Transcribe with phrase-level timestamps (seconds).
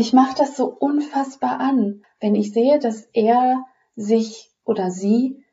[0.00, 3.66] mich macht das so unfassbar an, wenn ich sehe, dass er
[3.96, 5.44] sich oder sie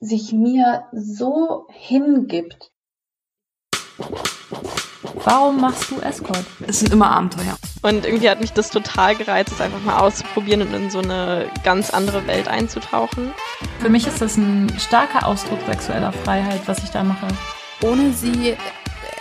[0.00, 2.72] sich mir so hingibt.
[5.22, 6.44] Warum machst du Escort?
[6.66, 7.56] Es sind immer Abenteuer.
[7.82, 11.48] Und irgendwie hat mich das total gereizt, es einfach mal auszuprobieren und in so eine
[11.62, 13.32] ganz andere Welt einzutauchen.
[13.78, 17.28] Für mich ist das ein starker Ausdruck sexueller Freiheit, was ich da mache.
[17.84, 18.56] Ohne sie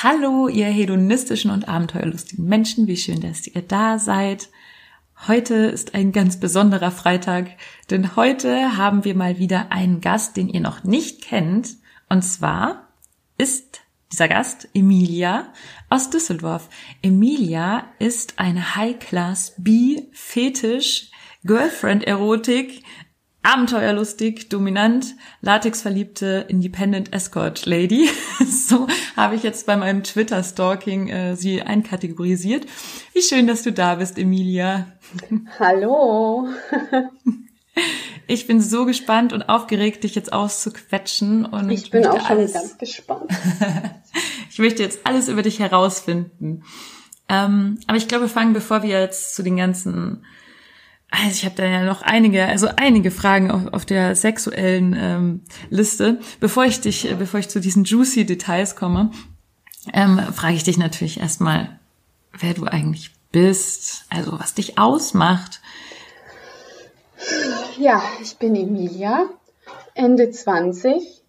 [0.00, 4.48] Hallo, ihr hedonistischen und abenteuerlustigen Menschen, wie schön, dass ihr da seid.
[5.26, 7.48] Heute ist ein ganz besonderer Freitag,
[7.90, 11.78] denn heute haben wir mal wieder einen Gast, den ihr noch nicht kennt.
[12.08, 12.86] Und zwar
[13.38, 13.80] ist
[14.12, 15.52] dieser Gast Emilia
[15.90, 16.68] aus Düsseldorf.
[17.02, 21.10] Emilia ist eine High-Class B-Fetisch
[21.42, 22.84] Girlfriend-Erotik
[23.48, 28.10] abenteuerlustig, dominant, latexverliebte Independent Escort Lady.
[28.46, 32.66] so habe ich jetzt bei meinem Twitter-Stalking äh, sie einkategorisiert.
[33.14, 34.86] Wie schön, dass du da bist, Emilia.
[35.58, 36.48] Hallo.
[38.26, 41.46] ich bin so gespannt und aufgeregt, dich jetzt auszuquetschen.
[41.46, 43.30] Und ich bin auch schon ganz gespannt.
[44.50, 46.64] ich möchte jetzt alles über dich herausfinden.
[47.30, 50.22] Ähm, aber ich glaube, wir fangen, bevor wir jetzt zu den ganzen
[51.10, 55.40] also ich habe da ja noch einige, also einige Fragen auf, auf der sexuellen ähm,
[55.70, 56.20] Liste.
[56.38, 59.10] Bevor ich dich, bevor ich zu diesen juicy Details komme,
[59.92, 61.78] ähm, frage ich dich natürlich erstmal,
[62.38, 65.60] wer du eigentlich bist, also was dich ausmacht.
[67.78, 69.26] Ja, ich bin Emilia,
[69.94, 71.22] Ende 20,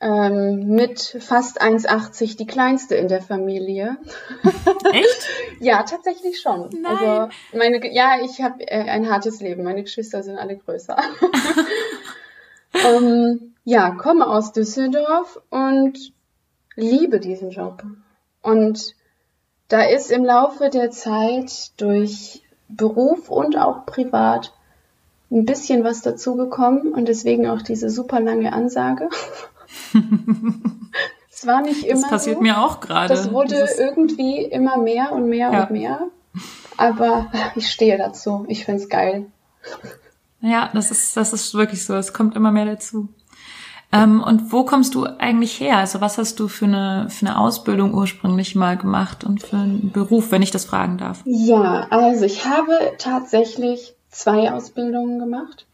[0.00, 3.96] ähm, mit fast 1,80 die kleinste in der Familie.
[4.92, 5.28] Echt?
[5.60, 6.68] ja, tatsächlich schon.
[6.82, 6.96] Nein.
[6.96, 9.64] Also meine, ja, ich habe äh, ein hartes Leben.
[9.64, 10.96] Meine Geschwister sind alle größer.
[12.74, 16.12] ähm, ja, komme aus Düsseldorf und
[16.74, 17.82] liebe diesen Job.
[18.42, 18.94] Und
[19.68, 24.52] da ist im Laufe der Zeit durch Beruf und auch privat
[25.30, 29.08] ein bisschen was dazugekommen und deswegen auch diese super lange Ansage.
[31.36, 32.00] Es war nicht immer.
[32.00, 32.42] Das passiert so.
[32.42, 33.12] mir auch gerade.
[33.12, 35.62] Das wurde Dieses irgendwie immer mehr und mehr ja.
[35.64, 36.08] und mehr.
[36.78, 38.46] Aber ich stehe dazu.
[38.48, 39.26] Ich find's geil.
[40.40, 41.94] Ja, das ist, das ist wirklich so.
[41.94, 43.08] Es kommt immer mehr dazu.
[43.92, 45.76] Ähm, und wo kommst du eigentlich her?
[45.76, 49.92] Also was hast du für eine, für eine Ausbildung ursprünglich mal gemacht und für einen
[49.92, 51.20] Beruf, wenn ich das fragen darf?
[51.26, 55.66] Ja, also ich habe tatsächlich zwei Ausbildungen gemacht.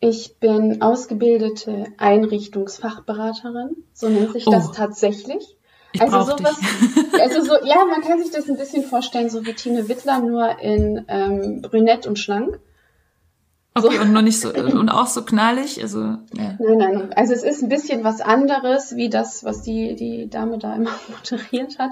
[0.00, 4.72] Ich bin ausgebildete Einrichtungsfachberaterin, so nennt sich das oh.
[4.72, 5.56] tatsächlich.
[5.92, 7.20] Ich also sowas, dich.
[7.20, 10.58] also so, ja, man kann sich das ein bisschen vorstellen, so wie Tine Wittler, nur
[10.60, 12.60] in ähm, brünett und schlank.
[13.74, 14.02] Okay, so.
[14.02, 16.56] und noch nicht so und auch so knallig, also ja.
[16.58, 20.58] Nein, nein, also es ist ein bisschen was anderes, wie das, was die die Dame
[20.58, 21.90] da immer moderiert hat.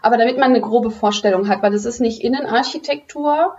[0.00, 3.56] Aber damit man eine grobe Vorstellung hat, weil das ist nicht Innenarchitektur,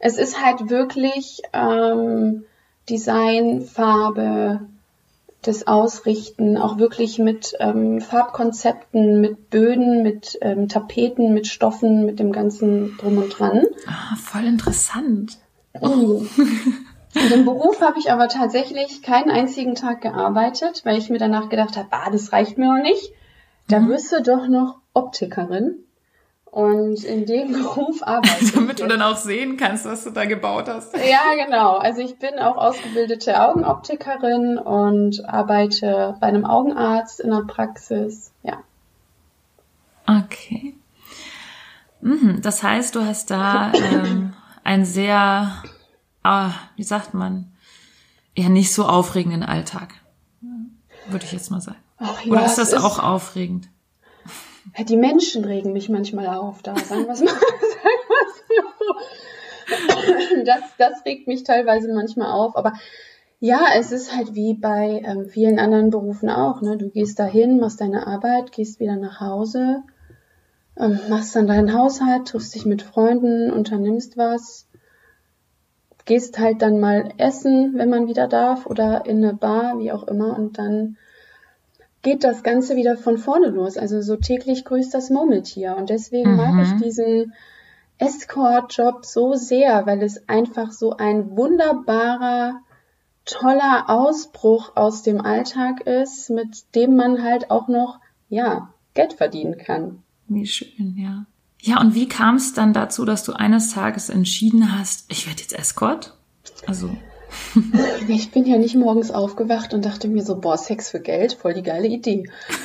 [0.00, 2.44] es ist halt wirklich ähm,
[2.88, 4.60] Design, Farbe,
[5.42, 12.18] das Ausrichten, auch wirklich mit ähm, Farbkonzepten, mit Böden, mit ähm, Tapeten, mit Stoffen, mit
[12.18, 13.64] dem ganzen Drum und Dran.
[13.86, 15.38] Ah, voll interessant.
[15.80, 16.28] Mhm.
[17.14, 21.48] In dem Beruf habe ich aber tatsächlich keinen einzigen Tag gearbeitet, weil ich mir danach
[21.48, 23.12] gedacht habe, ah, das reicht mir noch nicht.
[23.68, 23.88] Da mhm.
[23.88, 25.84] wirst du doch noch Optikerin.
[26.50, 28.52] Und in dem Beruf arbeite ich.
[28.52, 30.94] Damit du dann auch sehen kannst, was du da gebaut hast.
[30.96, 31.76] Ja, genau.
[31.76, 38.32] Also ich bin auch ausgebildete Augenoptikerin und arbeite bei einem Augenarzt in der Praxis.
[38.42, 38.58] Ja.
[40.06, 40.74] Okay.
[42.00, 44.32] Mhm, das heißt, du hast da ähm,
[44.64, 45.62] ein sehr,
[46.22, 47.52] ah, wie sagt man,
[48.34, 49.94] eher nicht so aufregenden Alltag.
[51.08, 51.78] Würde ich jetzt mal sagen.
[51.98, 53.68] Ach, ja, Oder ist das auch aufregend?
[54.88, 57.34] Die Menschen regen mich manchmal auf, da sagen wir es mal.
[60.44, 62.72] das, das regt mich teilweise manchmal auf, aber
[63.40, 66.60] ja, es ist halt wie bei ähm, vielen anderen Berufen auch.
[66.60, 66.76] Ne?
[66.76, 69.84] Du gehst dahin, machst deine Arbeit, gehst wieder nach Hause,
[70.76, 74.66] ähm, machst dann deinen Haushalt, triffst dich mit Freunden, unternimmst was,
[76.04, 80.08] gehst halt dann mal essen, wenn man wieder darf, oder in eine Bar, wie auch
[80.08, 80.96] immer, und dann
[82.02, 83.76] geht das Ganze wieder von vorne los.
[83.76, 85.76] Also so täglich grüßt das Murmeltier.
[85.76, 86.36] Und deswegen mhm.
[86.36, 87.32] mag ich diesen
[87.98, 92.60] Escort-Job so sehr, weil es einfach so ein wunderbarer
[93.24, 99.58] toller Ausbruch aus dem Alltag ist, mit dem man halt auch noch, ja, Geld verdienen
[99.58, 100.02] kann.
[100.28, 101.26] Wie schön, ja.
[101.60, 105.42] Ja, und wie kam es dann dazu, dass du eines Tages entschieden hast, ich werde
[105.42, 106.16] jetzt Escort?
[106.66, 106.90] Also.
[108.08, 111.52] Ich bin ja nicht morgens aufgewacht und dachte mir so, boah, Sex für Geld, voll
[111.52, 112.30] die geile Idee.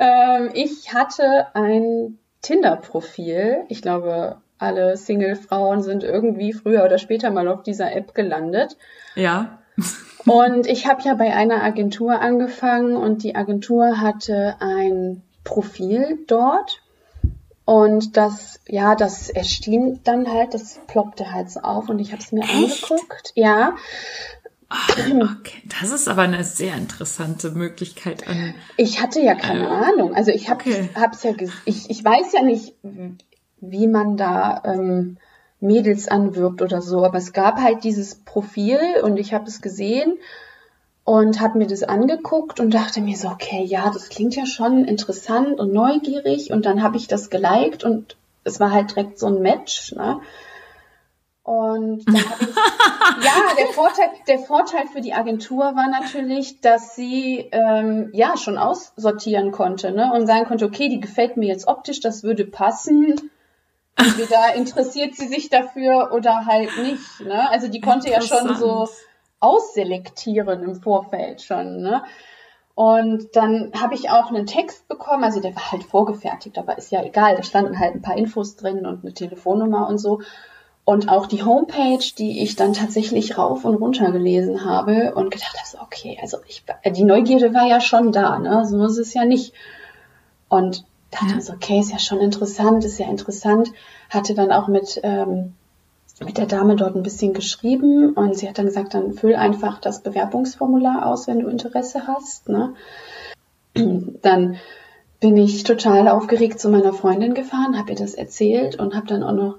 [0.00, 3.64] ähm, ich hatte ein Tinder-Profil.
[3.68, 8.76] Ich glaube, alle Single-Frauen sind irgendwie früher oder später mal auf dieser App gelandet.
[9.14, 9.58] Ja.
[10.26, 16.82] und ich habe ja bei einer Agentur angefangen und die Agentur hatte ein Profil dort.
[17.70, 22.20] Und das, ja, das erschien dann halt, das ploppte halt so auf und ich habe
[22.20, 22.52] es mir Echt?
[22.52, 23.30] angeguckt.
[23.36, 23.76] Ja.
[25.06, 28.54] Okay, das ist aber eine sehr interessante Möglichkeit an.
[28.76, 30.16] Ich hatte ja keine äh, Ahnung.
[30.16, 30.90] Also ich habe okay.
[30.96, 31.32] hab's ja,
[31.64, 32.74] ich, ich weiß ja nicht,
[33.60, 35.18] wie man da ähm,
[35.60, 40.18] Mädels anwirbt oder so, aber es gab halt dieses Profil und ich habe es gesehen
[41.04, 44.84] und habe mir das angeguckt und dachte mir so, okay, ja, das klingt ja schon
[44.84, 49.26] interessant und neugierig und dann habe ich das geliked und es war halt direkt so
[49.26, 50.20] ein Match, ne?
[51.42, 52.56] Und dann habe ich,
[53.24, 58.58] ja, der Vorteil, der Vorteil für die Agentur war natürlich, dass sie ähm, ja schon
[58.58, 60.12] aussortieren konnte, ne?
[60.12, 63.30] Und sagen konnte, okay, die gefällt mir jetzt optisch, das würde passen.
[63.96, 67.50] Entweder interessiert sie sich dafür oder halt nicht, ne?
[67.50, 68.88] Also die konnte ja schon so
[69.40, 71.80] ausselektieren im Vorfeld schon.
[71.80, 72.02] Ne?
[72.74, 76.92] Und dann habe ich auch einen Text bekommen, also der war halt vorgefertigt, aber ist
[76.92, 80.20] ja egal, da standen halt ein paar Infos drin und eine Telefonnummer und so.
[80.84, 85.56] Und auch die Homepage, die ich dann tatsächlich rauf und runter gelesen habe und gedacht
[85.58, 88.64] habe, so, okay, also ich, die Neugierde war ja schon da, ne?
[88.66, 89.52] so ist es ja nicht.
[90.48, 91.40] Und dachte ja.
[91.40, 93.70] so, okay, ist ja schon interessant, ist ja interessant.
[94.08, 95.54] Hatte dann auch mit ähm,
[96.20, 99.80] mit der Dame dort ein bisschen geschrieben und sie hat dann gesagt, dann füll einfach
[99.80, 102.48] das Bewerbungsformular aus, wenn du Interesse hast.
[102.48, 102.74] Ne?
[103.74, 104.56] Dann
[105.20, 109.22] bin ich total aufgeregt zu meiner Freundin gefahren, habe ihr das erzählt und habe dann
[109.22, 109.56] auch noch,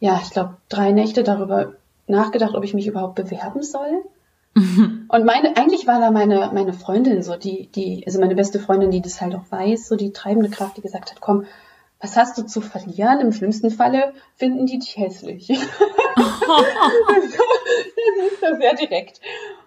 [0.00, 1.74] ja, ich glaube, drei Nächte darüber
[2.08, 4.02] nachgedacht, ob ich mich überhaupt bewerben soll.
[4.56, 8.90] Und meine, eigentlich war da meine, meine Freundin so, die, die, also meine beste Freundin,
[8.90, 11.44] die das halt auch weiß, so die treibende Kraft, die gesagt hat, komm,
[12.00, 13.20] was hast du zu verlieren?
[13.20, 15.48] Im schlimmsten Falle finden die dich hässlich.
[15.48, 15.58] das
[18.32, 19.20] ist ja sehr direkt.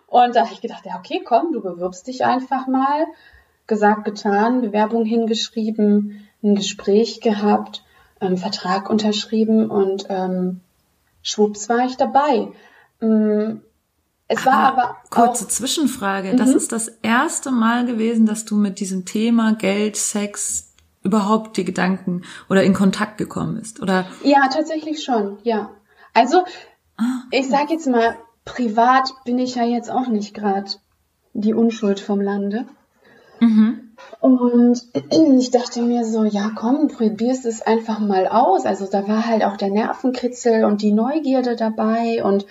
[0.08, 3.06] Und da habe ich gedacht, ja, okay, komm, du bewirbst dich einfach mal.
[3.68, 7.84] Gesagt, getan, Bewerbung hingeschrieben, ein Gespräch gehabt,
[8.20, 10.62] einen Vertrag unterschrieben und ähm,
[11.22, 12.50] schwupps war ich dabei.
[13.00, 13.62] Mm,
[14.28, 16.36] es war aber, aber kurze Zwischenfrage.
[16.36, 16.58] Das mhm.
[16.58, 20.73] ist das erste Mal gewesen, dass du mit diesem Thema Geld, Sex,
[21.04, 24.06] überhaupt die Gedanken oder in Kontakt gekommen ist, oder?
[24.24, 25.72] Ja, tatsächlich schon, ja.
[26.14, 26.44] Also,
[26.98, 27.24] ah.
[27.32, 28.16] ich sag jetzt mal,
[28.46, 30.72] privat bin ich ja jetzt auch nicht gerade
[31.34, 32.66] die Unschuld vom Lande.
[33.40, 33.96] Mhm.
[34.20, 34.82] Und
[35.40, 38.66] ich dachte mir so, ja komm, probierst es einfach mal aus.
[38.66, 42.46] Also da war halt auch der Nervenkritzel und die Neugierde dabei und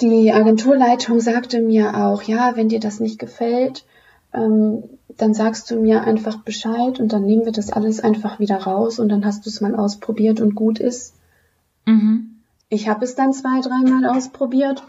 [0.00, 3.84] die Agenturleitung sagte mir auch, ja, wenn dir das nicht gefällt,
[4.36, 4.84] ähm,
[5.16, 8.98] dann sagst du mir einfach Bescheid und dann nehmen wir das alles einfach wieder raus
[8.98, 11.14] und dann hast du es mal ausprobiert und gut ist.
[11.86, 12.42] Mhm.
[12.68, 14.82] Ich habe es dann zwei, dreimal ausprobiert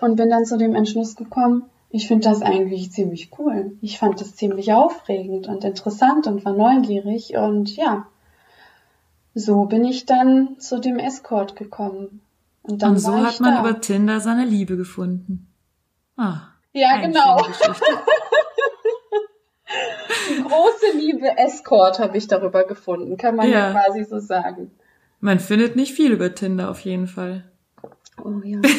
[0.00, 3.76] und bin dann zu dem Entschluss gekommen, ich finde das eigentlich ziemlich cool.
[3.80, 8.06] Ich fand das ziemlich aufregend und interessant und war neugierig und ja,
[9.34, 12.20] so bin ich dann zu dem Escort gekommen.
[12.62, 13.60] Und, dann und so hat man da.
[13.60, 15.48] über Tinder seine Liebe gefunden.
[16.16, 16.42] Ah,
[16.72, 17.38] ja, genau.
[20.42, 23.70] Große Liebe Escort habe ich darüber gefunden, kann man ja.
[23.70, 24.70] ja quasi so sagen.
[25.20, 27.44] Man findet nicht viel über Tinder auf jeden Fall.
[28.24, 28.60] Oh ja.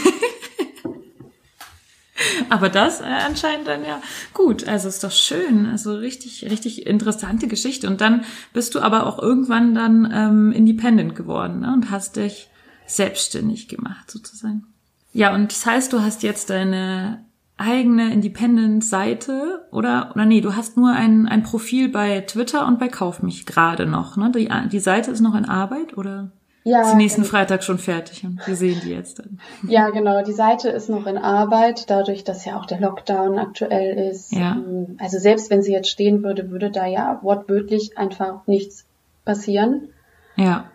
[2.50, 4.02] Aber das äh, anscheinend dann ja
[4.34, 4.68] gut.
[4.68, 5.66] Also ist doch schön.
[5.68, 7.88] Also richtig, richtig interessante Geschichte.
[7.88, 11.72] Und dann bist du aber auch irgendwann dann ähm, independent geworden ne?
[11.74, 12.50] und hast dich
[12.86, 14.68] selbstständig gemacht sozusagen.
[15.14, 17.26] Ja, und das heißt, du hast jetzt deine
[17.62, 22.88] eigene Independent-Seite oder oder nee, du hast nur ein, ein Profil bei Twitter und bei
[22.88, 24.32] Kauf mich gerade noch, ne?
[24.36, 26.32] Die, die Seite ist noch in Arbeit oder
[26.64, 29.40] ja, ist nächsten Freitag schon fertig und wir sehen die jetzt dann.
[29.68, 34.10] Ja, genau, die Seite ist noch in Arbeit, dadurch, dass ja auch der Lockdown aktuell
[34.10, 34.32] ist.
[34.32, 34.54] Ja.
[34.54, 38.86] Ähm, also selbst wenn sie jetzt stehen würde, würde da ja wortwörtlich einfach nichts
[39.26, 39.90] passieren.
[40.36, 40.66] Ja.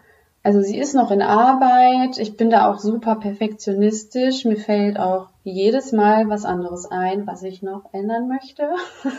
[0.47, 2.19] Also sie ist noch in Arbeit.
[2.19, 4.45] Ich bin da auch super perfektionistisch.
[4.45, 8.71] Mir fällt auch jedes Mal was anderes ein, was ich noch ändern möchte.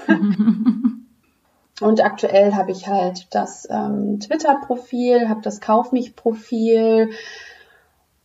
[1.81, 7.09] Und aktuell habe ich halt das ähm, Twitter-Profil, habe das Kauf mich-Profil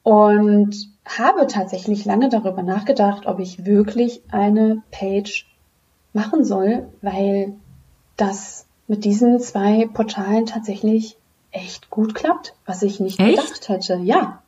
[0.04, 5.52] und habe tatsächlich lange darüber nachgedacht, ob ich wirklich eine Page
[6.12, 7.54] machen soll, weil
[8.16, 11.18] das mit diesen zwei Portalen tatsächlich
[11.52, 13.36] echt gut klappt, was ich nicht echt?
[13.38, 13.96] gedacht hätte.
[14.02, 14.42] Ja.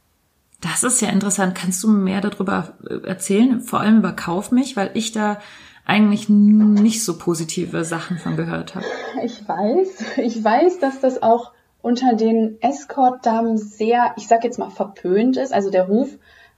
[0.61, 1.55] Das ist ja interessant.
[1.55, 3.61] Kannst du mehr darüber äh, erzählen?
[3.61, 5.39] Vor allem über Kauf mich, weil ich da
[5.85, 8.87] eigentlich nicht so positive Sachen von gehört habe.
[9.23, 14.71] Ich weiß, ich weiß, dass das auch unter den Escort-Damen sehr, ich sag jetzt mal,
[14.71, 15.53] verpönt ist.
[15.53, 16.09] Also der Ruf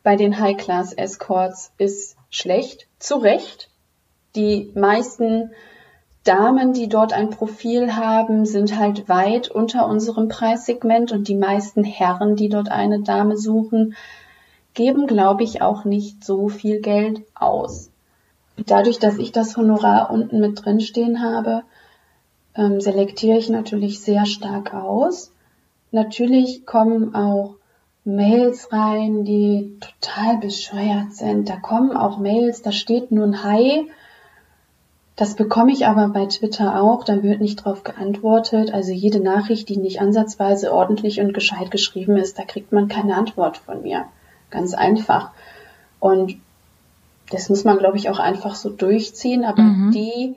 [0.05, 3.69] bei den High-Class-Escorts ist schlecht, zu Recht.
[4.37, 5.51] Die meisten
[6.27, 11.85] Damen, die dort ein Profil haben, sind halt weit unter unserem Preissegment und die meisten
[11.85, 13.95] Herren, die dort eine Dame suchen,
[14.75, 17.91] geben, glaube ich, auch nicht so viel Geld aus.
[18.57, 21.63] Dadurch, dass ich das Honorar unten mit drin stehen habe,
[22.57, 25.31] ähm, selektiere ich natürlich sehr stark aus.
[25.93, 27.55] Natürlich kommen auch
[28.05, 31.49] Mails rein, die total bescheuert sind.
[31.49, 33.89] Da kommen auch Mails, da steht nur ein Hi
[35.17, 38.73] das bekomme ich aber bei Twitter auch, da wird nicht drauf geantwortet.
[38.75, 43.17] Also jede Nachricht, die nicht ansatzweise ordentlich und gescheit geschrieben ist, da kriegt man keine
[43.17, 44.05] Antwort von mir.
[44.51, 45.31] Ganz einfach.
[46.01, 46.37] Und
[47.31, 49.47] das muss man, glaube ich, auch einfach so durchziehen.
[49.47, 49.91] Aber mhm.
[49.91, 50.35] die,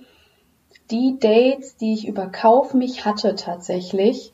[0.92, 4.32] die Dates, die ich über Kauf mich hatte tatsächlich,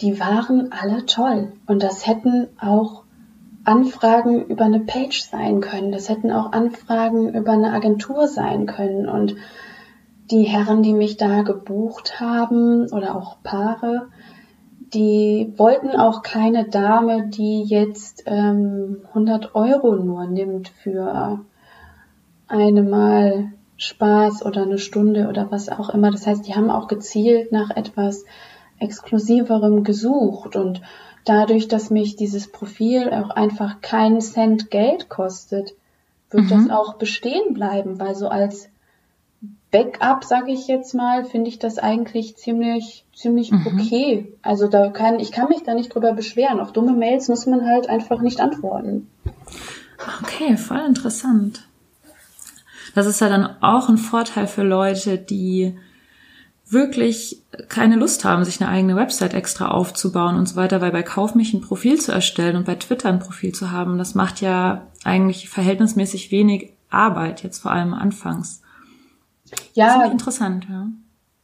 [0.00, 1.52] die waren alle toll.
[1.66, 3.02] Und das hätten auch
[3.66, 5.92] Anfragen über eine Page sein können.
[5.92, 9.08] Das hätten auch Anfragen über eine Agentur sein können.
[9.08, 9.36] Und
[10.30, 14.08] die Herren, die mich da gebucht haben oder auch Paare,
[14.94, 21.40] die wollten auch keine Dame, die jetzt ähm, 100 Euro nur nimmt für
[22.46, 26.10] eine Mal Spaß oder eine Stunde oder was auch immer.
[26.10, 28.24] Das heißt, die haben auch gezielt nach etwas
[28.78, 30.82] Exklusiverem gesucht und
[31.26, 35.74] dadurch, dass mich dieses Profil auch einfach keinen Cent Geld kostet,
[36.30, 36.48] wird mhm.
[36.48, 38.68] das auch bestehen bleiben, weil so als
[39.70, 43.66] Backup, sage ich jetzt mal, finde ich das eigentlich ziemlich ziemlich mhm.
[43.66, 44.32] okay.
[44.42, 46.60] Also da kann ich kann mich da nicht drüber beschweren.
[46.60, 49.08] Auf dumme Mails muss man halt einfach nicht antworten.
[50.22, 51.66] Okay, voll interessant.
[52.94, 55.76] Das ist ja dann auch ein Vorteil für Leute, die
[56.68, 61.02] wirklich keine Lust haben, sich eine eigene Website extra aufzubauen und so weiter, weil bei
[61.02, 64.40] Kauf mich ein Profil zu erstellen und bei Twitter ein Profil zu haben, das macht
[64.40, 68.62] ja eigentlich verhältnismäßig wenig Arbeit, jetzt vor allem anfangs.
[69.74, 70.04] Ja.
[70.04, 70.88] interessant, ja.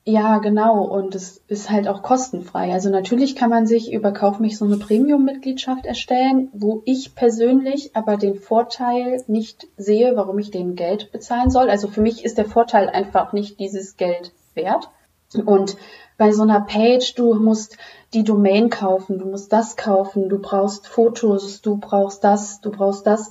[0.04, 0.82] Ja, genau.
[0.82, 2.72] Und es ist halt auch kostenfrei.
[2.72, 7.94] Also natürlich kann man sich über Kauf mich so eine Premium-Mitgliedschaft erstellen, wo ich persönlich
[7.94, 11.70] aber den Vorteil nicht sehe, warum ich den Geld bezahlen soll.
[11.70, 14.90] Also für mich ist der Vorteil einfach nicht dieses Geld wert.
[15.34, 15.76] Und
[16.18, 17.76] bei so einer Page, du musst
[18.12, 23.06] die Domain kaufen, du musst das kaufen, du brauchst Fotos, du brauchst das, du brauchst
[23.06, 23.30] das.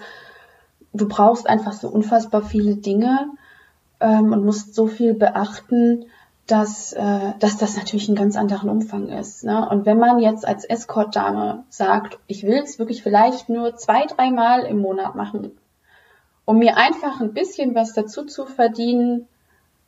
[0.93, 3.29] Du brauchst einfach so unfassbar viele Dinge
[4.01, 6.05] ähm, und musst so viel beachten,
[6.47, 9.45] dass, äh, dass das natürlich einen ganz anderen Umfang ist.
[9.45, 9.67] Ne?
[9.69, 14.63] Und wenn man jetzt als Escort-Dame sagt, ich will es wirklich vielleicht nur zwei, dreimal
[14.63, 15.51] im Monat machen,
[16.43, 19.29] um mir einfach ein bisschen was dazu zu verdienen,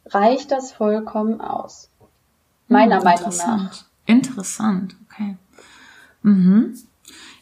[0.06, 1.90] reicht das vollkommen aus.
[2.74, 3.72] Meiner hm, Meinung nach.
[4.06, 5.38] Interessant, okay.
[6.24, 6.78] Mhm.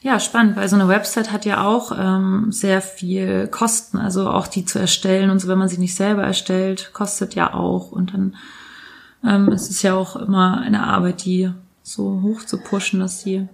[0.02, 4.48] Ja, spannend, weil so eine Website hat ja auch ähm, sehr viel Kosten, also auch
[4.48, 7.92] die zu erstellen und so, wenn man sie nicht selber erstellt, kostet ja auch.
[7.92, 8.36] Und dann
[9.24, 11.52] ähm, es ist ja auch immer eine Arbeit, die
[11.84, 13.48] so hoch zu pushen, dass sie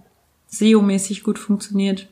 [0.50, 2.08] SEO-mäßig gut funktioniert.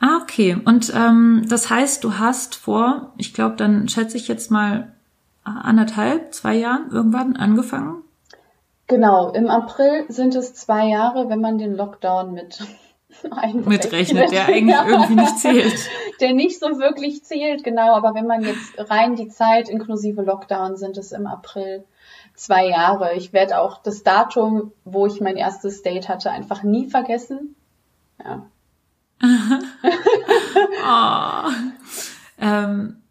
[0.00, 0.56] Ah, okay.
[0.64, 4.92] Und ähm, das heißt, du hast vor, ich glaube, dann schätze ich jetzt mal
[5.42, 8.02] anderthalb, zwei Jahren irgendwann angefangen?
[8.88, 12.58] Genau, im April sind es zwei Jahre, wenn man den Lockdown mit
[13.66, 14.88] mitrechnet, der eigentlich ja.
[14.88, 15.88] irgendwie nicht zählt.
[16.20, 17.94] Der nicht so wirklich zählt, genau.
[17.94, 21.84] Aber wenn man jetzt rein die Zeit inklusive Lockdown sind es im April
[22.34, 23.14] zwei Jahre.
[23.14, 27.56] Ich werde auch das Datum, wo ich mein erstes Date hatte, einfach nie vergessen.
[28.24, 28.46] Ja.
[30.86, 31.50] oh.
[32.40, 33.02] ähm,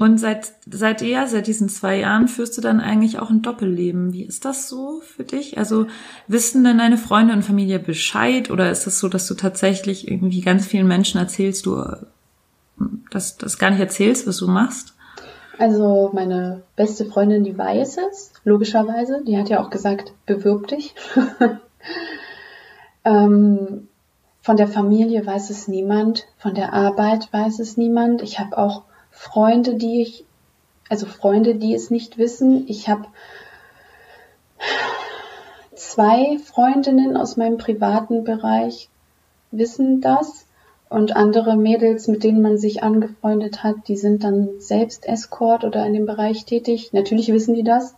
[0.00, 4.14] und seit, seit ja, seit diesen zwei Jahren führst du dann eigentlich auch ein Doppelleben.
[4.14, 5.58] Wie ist das so für dich?
[5.58, 5.88] Also
[6.26, 10.10] wissen denn deine Freunde und Familie Bescheid oder ist es das so, dass du tatsächlich
[10.10, 11.84] irgendwie ganz vielen Menschen erzählst, du
[13.10, 14.94] dass das gar nicht erzählst, was du machst?
[15.58, 19.22] Also meine beste Freundin, die weiß es, logischerweise.
[19.26, 20.94] Die hat ja auch gesagt, bewirb dich.
[23.04, 23.86] ähm,
[24.40, 28.22] von der Familie weiß es niemand, von der Arbeit weiß es niemand.
[28.22, 28.84] Ich habe auch
[29.20, 30.24] Freunde, die ich,
[30.88, 32.64] also Freunde, die es nicht wissen.
[32.68, 33.04] Ich habe
[35.74, 38.88] zwei Freundinnen aus meinem privaten Bereich
[39.50, 40.46] wissen das
[40.88, 45.84] Und andere Mädels, mit denen man sich angefreundet hat, die sind dann selbst Escort oder
[45.84, 46.94] in dem Bereich tätig.
[46.94, 47.94] Natürlich wissen die das.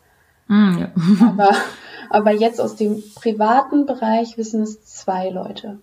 [0.48, 0.92] Mm, ja.
[1.28, 1.54] aber,
[2.10, 5.78] aber jetzt aus dem privaten Bereich wissen es zwei Leute.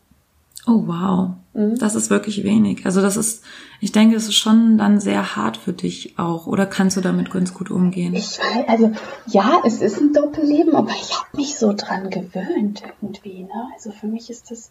[0.68, 1.78] Oh wow, Mhm.
[1.80, 2.86] das ist wirklich wenig.
[2.86, 3.44] Also das ist,
[3.80, 6.46] ich denke, es ist schon dann sehr hart für dich auch.
[6.48, 8.14] Oder kannst du damit ganz gut umgehen?
[8.14, 8.92] Ich weiß, also
[9.28, 13.44] ja, es ist ein Doppelleben, aber ich habe mich so dran gewöhnt irgendwie.
[13.44, 13.68] Ne?
[13.74, 14.70] Also für mich ist das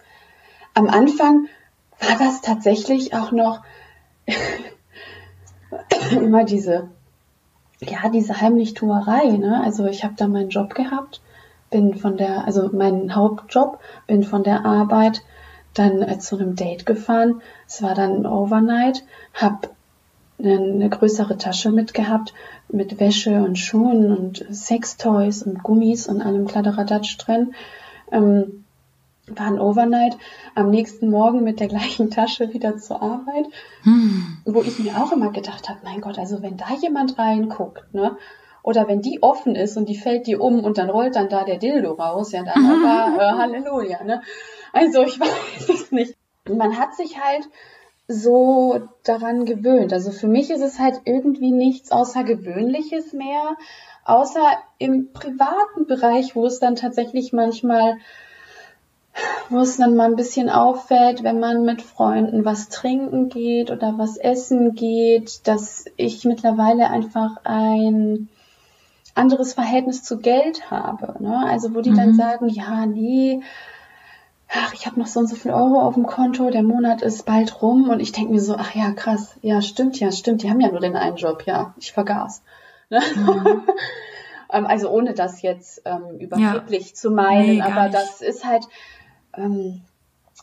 [0.75, 1.49] am Anfang
[2.01, 3.63] war das tatsächlich auch noch
[6.13, 6.89] immer diese,
[7.81, 9.31] ja, diese Heimlichtuerei.
[9.37, 9.61] Ne?
[9.65, 11.21] Also ich habe da meinen Job gehabt,
[11.71, 15.23] bin von der, also meinen Hauptjob, bin von der Arbeit
[15.79, 17.43] dann äh, zu einem Date gefahren.
[17.67, 19.05] Es war dann ein Overnight,
[19.35, 19.69] habe
[20.39, 22.33] eine, größere Tasche mitgehabt
[22.69, 27.55] mit Wäsche und Schuhen und Sextoys und Gummis und allem Kladderadatsch drin.
[28.13, 28.65] Ähm,
[29.27, 30.17] war ein Overnight,
[30.55, 33.47] am nächsten Morgen mit der gleichen Tasche wieder zur Arbeit,
[33.83, 34.39] Hm.
[34.45, 38.17] wo ich mir auch immer gedacht habe, mein Gott, also wenn da jemand reinguckt, ne,
[38.63, 41.45] oder wenn die offen ist und die fällt die um und dann rollt dann da
[41.45, 44.23] der Dildo raus, ja, dann aber äh, Halleluja, ne?
[44.73, 46.15] Also ich weiß es nicht.
[46.49, 47.49] Man hat sich halt
[48.09, 49.93] so daran gewöhnt.
[49.93, 53.57] Also für mich ist es halt irgendwie nichts Außergewöhnliches mehr,
[54.05, 54.41] außer
[54.79, 57.99] im privaten Bereich, wo es dann tatsächlich manchmal,
[59.51, 63.99] wo es dann mal ein bisschen auffällt, wenn man mit Freunden was trinken geht oder
[63.99, 68.29] was essen geht, dass ich mittlerweile einfach ein
[69.15, 71.23] anderes Verhältnis zu Geld habe.
[71.23, 71.45] Ne?
[71.47, 72.15] Also wo die dann Mhm.
[72.15, 73.43] sagen, ja, nee,
[74.49, 77.27] ach, ich habe noch so und so viel Euro auf dem Konto, der Monat ist
[77.27, 80.51] bald rum und ich denke mir so, ach ja, krass, ja, stimmt, ja, stimmt, die
[80.51, 82.43] haben ja nur den einen Job, ja, ich vergaß.
[82.89, 83.01] Ne?
[84.53, 87.95] ähm, also ohne das jetzt ähm, überheblich zu meinen, Nee, aber nicht.
[87.95, 88.65] das ist halt,
[89.37, 89.83] ähm,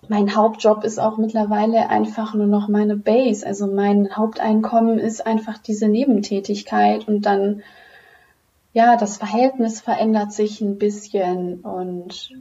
[0.08, 3.46] mein Hauptjob ist auch mittlerweile einfach nur noch meine Base.
[3.46, 7.64] Also mein Haupteinkommen ist einfach diese Nebentätigkeit und dann,
[8.74, 12.34] ja, das Verhältnis verändert sich ein bisschen und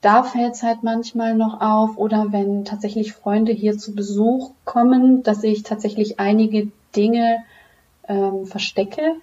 [0.00, 5.22] da fällt es halt manchmal noch auf oder wenn tatsächlich Freunde hier zu Besuch kommen,
[5.22, 7.44] dass ich tatsächlich einige Dinge
[8.08, 9.16] ähm, verstecke.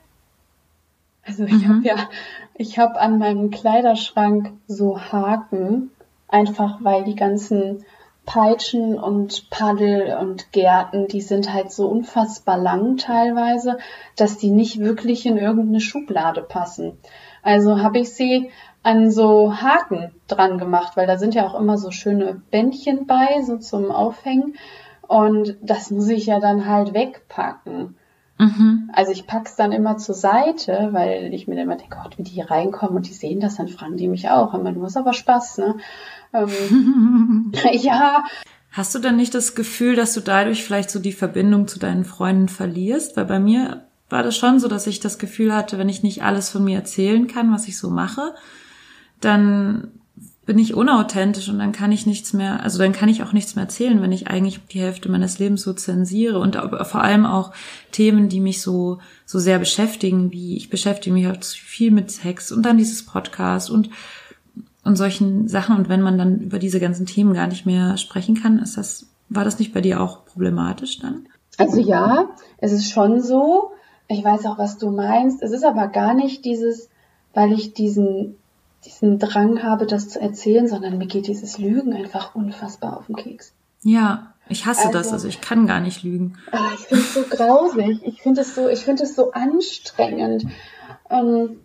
[1.25, 1.69] Also ich Mhm.
[1.69, 2.09] habe ja,
[2.55, 5.91] ich habe an meinem Kleiderschrank so Haken,
[6.27, 7.83] einfach weil die ganzen
[8.25, 13.77] Peitschen und Paddel und Gärten, die sind halt so unfassbar lang teilweise,
[14.17, 16.97] dass die nicht wirklich in irgendeine Schublade passen.
[17.41, 18.51] Also habe ich sie
[18.87, 23.41] an so Haken dran gemacht, weil da sind ja auch immer so schöne Bändchen bei,
[23.45, 24.55] so zum Aufhängen.
[25.01, 27.97] Und das muss ich ja dann halt wegpacken.
[28.39, 28.89] Mhm.
[28.93, 32.23] Also ich pack's dann immer zur Seite, weil ich mir dann immer denke, Gott, wie
[32.23, 34.53] die hier reinkommen und die sehen das, dann fragen die mich auch.
[34.53, 35.75] Aber du hast aber Spaß, ne?
[36.33, 38.23] Ähm, ja,
[38.71, 42.05] Hast du denn nicht das Gefühl, dass du dadurch vielleicht so die Verbindung zu deinen
[42.05, 43.17] Freunden verlierst?
[43.17, 46.23] Weil bei mir war das schon so, dass ich das Gefühl hatte, wenn ich nicht
[46.23, 48.33] alles von mir erzählen kann, was ich so mache,
[49.21, 49.89] dann
[50.45, 53.55] bin ich unauthentisch und dann kann ich nichts mehr, also dann kann ich auch nichts
[53.55, 57.51] mehr erzählen, wenn ich eigentlich die Hälfte meines Lebens so zensiere und vor allem auch
[57.91, 62.51] Themen, die mich so, so sehr beschäftigen, wie ich beschäftige mich auch viel mit Sex
[62.53, 63.89] und dann dieses Podcast und
[64.87, 65.75] und solchen Sachen.
[65.75, 69.05] Und wenn man dann über diese ganzen Themen gar nicht mehr sprechen kann, ist das,
[69.27, 71.27] war das nicht bei dir auch problematisch dann?
[71.57, 73.71] Also ja, es ist schon so.
[74.07, 75.43] Ich weiß auch, was du meinst.
[75.43, 76.89] Es ist aber gar nicht dieses,
[77.33, 78.37] weil ich diesen,
[78.87, 83.15] diesen Drang habe, das zu erzählen, sondern mir geht dieses Lügen einfach unfassbar auf den
[83.15, 83.53] Keks.
[83.83, 86.37] Ja, ich hasse das, Also- also ich kann gar nicht lügen.
[86.51, 87.99] Ah, ich finde es so grausig.
[88.03, 90.45] Ich finde es so, ich finde es so anstrengend.
[91.09, 91.59] Ähm,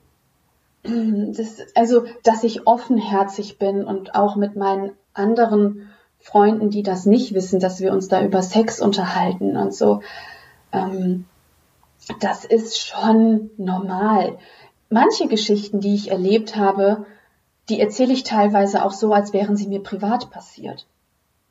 [0.82, 7.35] das, also, dass ich offenherzig bin und auch mit meinen anderen Freunden, die das nicht
[7.35, 10.02] wissen, dass wir uns da über Sex unterhalten und so.
[10.72, 11.26] Ähm,
[12.20, 14.38] das ist schon normal.
[14.92, 17.07] Manche Geschichten, die ich erlebt habe,
[17.68, 20.87] die erzähle ich teilweise auch so, als wären sie mir privat passiert.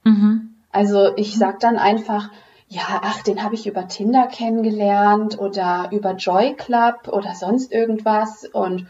[0.03, 0.55] Mhm.
[0.71, 2.29] Also ich sag dann einfach,
[2.67, 8.45] ja, ach, den habe ich über Tinder kennengelernt oder über Joy Club oder sonst irgendwas
[8.45, 8.87] und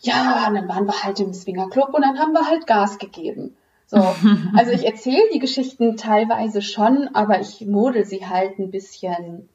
[0.00, 2.98] ja, und dann waren wir halt im Swinger Club und dann haben wir halt Gas
[2.98, 3.56] gegeben.
[3.86, 3.96] So,
[4.56, 9.48] also ich erzähle die Geschichten teilweise schon, aber ich model sie halt ein bisschen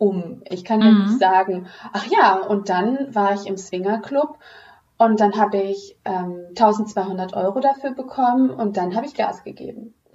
[0.00, 0.42] um.
[0.48, 1.04] Ich kann ja Mhm.
[1.04, 4.38] nicht sagen, ach ja, und dann war ich im Swinger Club
[4.98, 9.94] und dann habe ich ähm, 1200 Euro dafür bekommen und dann habe ich Gas gegeben.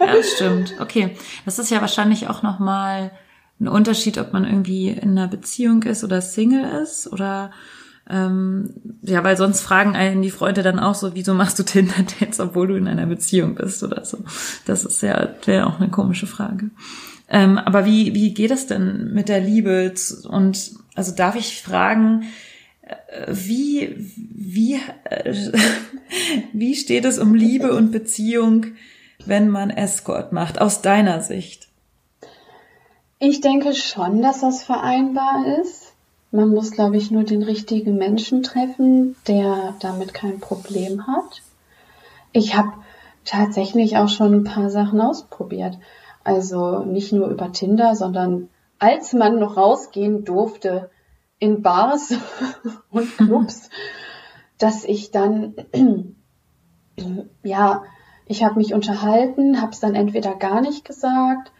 [0.00, 0.74] Ja, das stimmt.
[0.80, 3.10] Okay, das ist ja wahrscheinlich auch nochmal
[3.60, 7.50] ein Unterschied, ob man irgendwie in einer Beziehung ist oder Single ist oder
[8.08, 8.70] Ähm,
[9.02, 12.68] ja, weil sonst fragen einen die Freunde dann auch so, wieso machst du Tinder-Dates, obwohl
[12.68, 14.18] du in einer Beziehung bist oder so.
[14.64, 16.70] Das ist ja, wäre auch eine komische Frage.
[17.28, 19.92] Ähm, aber wie, wie geht es denn mit der Liebe?
[20.28, 22.26] Und also darf ich fragen,
[22.82, 25.34] äh, wie, wie, äh,
[26.52, 28.66] wie steht es um Liebe und Beziehung,
[29.24, 31.68] wenn man Escort macht, aus deiner Sicht?
[33.18, 35.85] Ich denke schon, dass das vereinbar ist.
[36.30, 41.42] Man muss, glaube ich, nur den richtigen Menschen treffen, der damit kein Problem hat.
[42.32, 42.72] Ich habe
[43.24, 45.78] tatsächlich auch schon ein paar Sachen ausprobiert.
[46.24, 50.90] Also nicht nur über Tinder, sondern als man noch rausgehen durfte
[51.38, 52.14] in Bars
[52.90, 53.70] und Clubs,
[54.58, 55.54] dass ich dann,
[57.42, 57.82] ja,
[58.26, 61.52] ich habe mich unterhalten, habe es dann entweder gar nicht gesagt,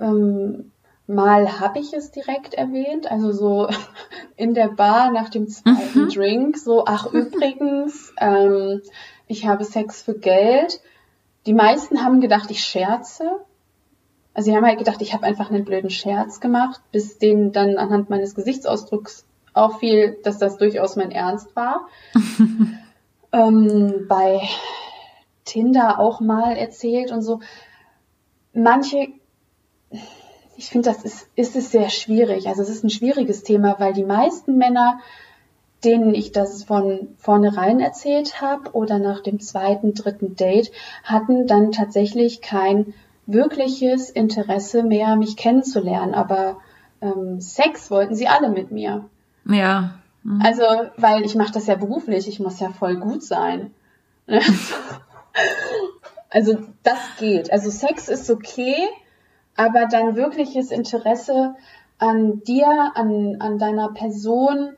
[0.00, 0.72] ähm,
[1.06, 3.68] Mal habe ich es direkt erwähnt, also so
[4.36, 6.08] in der Bar nach dem zweiten mhm.
[6.08, 8.80] Drink, so, ach übrigens, ähm,
[9.26, 10.80] ich habe Sex für Geld.
[11.46, 13.24] Die meisten haben gedacht, ich scherze.
[14.32, 17.76] Also sie haben halt gedacht, ich habe einfach einen blöden Scherz gemacht, bis denen dann
[17.76, 21.86] anhand meines Gesichtsausdrucks auffiel, dass das durchaus mein Ernst war.
[23.32, 24.40] ähm, bei
[25.44, 27.40] Tinder auch mal erzählt und so.
[28.52, 29.08] Manche
[30.56, 32.48] ich finde, das ist, ist es sehr schwierig.
[32.48, 35.00] Also es ist ein schwieriges Thema, weil die meisten Männer,
[35.84, 40.70] denen ich das von vornherein erzählt habe oder nach dem zweiten, dritten Date,
[41.02, 42.94] hatten dann tatsächlich kein
[43.26, 46.14] wirkliches Interesse mehr, mich kennenzulernen.
[46.14, 46.58] Aber
[47.00, 49.04] ähm, Sex wollten sie alle mit mir.
[49.46, 49.94] Ja.
[50.22, 50.40] Mhm.
[50.42, 50.64] Also,
[50.96, 53.72] weil ich mache das ja beruflich, ich muss ja voll gut sein.
[56.30, 57.52] also das geht.
[57.52, 58.88] Also Sex ist okay,
[59.56, 61.54] aber dein wirkliches Interesse
[61.98, 64.72] an dir, an, an deiner Person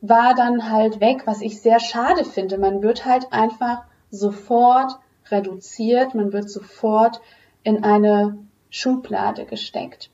[0.00, 2.56] war dann halt weg, was ich sehr schade finde.
[2.56, 4.98] Man wird halt einfach sofort
[5.30, 7.20] reduziert, man wird sofort
[7.62, 8.38] in eine
[8.70, 10.10] Schublade gesteckt.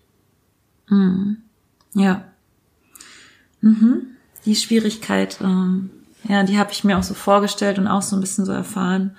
[0.89, 1.43] Mhm.
[1.95, 2.25] Ja.
[3.61, 4.17] Mhm.
[4.45, 5.91] Die Schwierigkeit, ähm,
[6.25, 9.17] ja, die habe ich mir auch so vorgestellt und auch so ein bisschen so erfahren.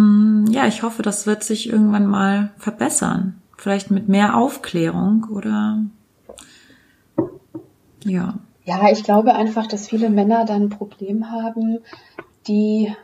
[0.00, 3.42] Hm, ja, ich hoffe, das wird sich irgendwann mal verbessern.
[3.58, 5.82] Vielleicht mit mehr Aufklärung oder
[8.02, 8.38] ja.
[8.64, 11.80] Ja, ich glaube einfach, dass viele Männer dann ein Problem haben,
[12.46, 12.96] die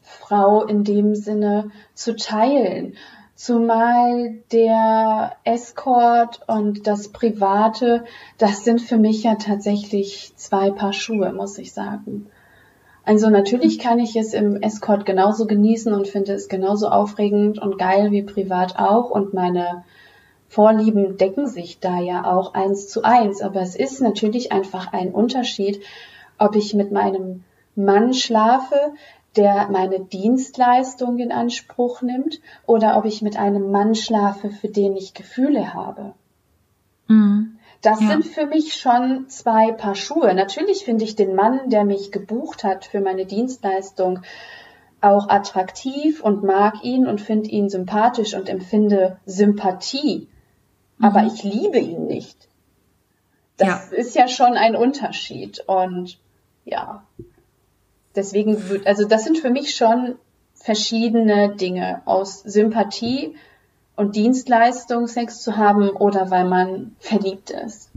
[0.00, 2.94] Frau in dem Sinne zu teilen.
[3.34, 8.04] Zumal der Escort und das Private,
[8.38, 12.28] das sind für mich ja tatsächlich zwei Paar Schuhe, muss ich sagen.
[13.04, 17.78] Also natürlich kann ich es im Escort genauso genießen und finde es genauso aufregend und
[17.78, 19.84] geil wie privat auch und meine
[20.48, 23.40] Vorlieben decken sich da ja auch eins zu eins.
[23.40, 25.80] Aber es ist natürlich einfach ein Unterschied,
[26.38, 27.42] ob ich mit meinem
[27.74, 28.76] Mann schlafe,
[29.34, 34.94] der meine Dienstleistung in Anspruch nimmt, oder ob ich mit einem Mann schlafe, für den
[34.94, 36.12] ich Gefühle habe.
[37.08, 37.58] Mhm.
[37.82, 38.08] Das ja.
[38.08, 40.32] sind für mich schon zwei Paar Schuhe.
[40.34, 44.20] Natürlich finde ich den Mann, der mich gebucht hat für meine Dienstleistung,
[45.00, 50.28] auch attraktiv und mag ihn und finde ihn sympathisch und empfinde Sympathie.
[50.98, 51.04] Mhm.
[51.04, 52.48] Aber ich liebe ihn nicht.
[53.56, 53.96] Das ja.
[53.96, 55.64] ist ja schon ein Unterschied.
[55.66, 56.20] Und
[56.64, 57.02] ja,
[58.14, 60.14] deswegen, also das sind für mich schon
[60.54, 63.34] verschiedene Dinge aus Sympathie
[63.96, 67.90] und Dienstleistung Sex zu haben oder weil man verliebt ist.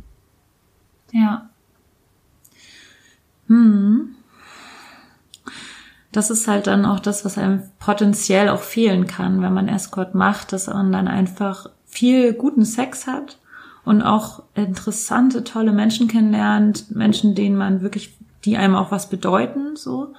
[1.12, 1.50] Ja.
[3.48, 4.16] Hm.
[6.12, 10.16] Das ist halt dann auch das, was einem potenziell auch fehlen kann, wenn man Escort
[10.16, 13.38] macht, dass man dann einfach viel guten Sex hat
[13.84, 19.76] und auch interessante, tolle Menschen kennenlernt, Menschen, denen man wirklich, die einem auch was bedeuten,
[19.76, 20.14] so.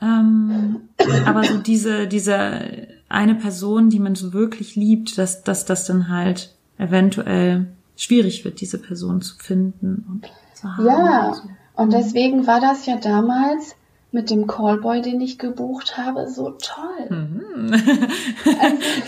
[0.00, 0.88] Ähm,
[1.26, 6.08] aber so diese, diese eine Person, die man so wirklich liebt, dass, dass das dann
[6.08, 10.86] halt eventuell schwierig wird, diese Person zu finden und zu haben.
[10.86, 11.42] Ja, und, so.
[11.76, 13.76] und deswegen war das ja damals
[14.14, 17.10] mit dem Callboy, den ich gebucht habe, so toll.
[17.10, 17.74] Mhm.